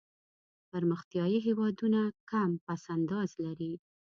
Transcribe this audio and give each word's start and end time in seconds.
پرمختیایي 0.71 1.39
هېوادونه 1.47 2.01
کم 2.29 2.51
پس 2.65 2.81
انداز 2.95 3.29
لري. 3.45 3.73